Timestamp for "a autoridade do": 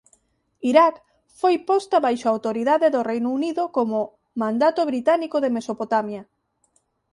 2.27-3.01